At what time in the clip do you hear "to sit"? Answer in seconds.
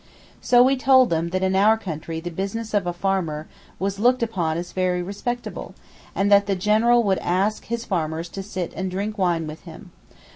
8.29-8.73